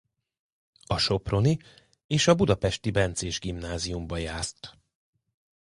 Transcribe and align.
A 0.85 0.97
soproni 0.97 1.57
és 2.07 2.27
a 2.27 2.35
budapesti 2.35 2.91
bencés 2.91 3.39
gimnáziumba 3.39 4.17
járt. 4.17 4.79